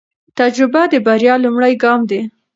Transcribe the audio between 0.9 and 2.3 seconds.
د بریا لومړی ګام دی.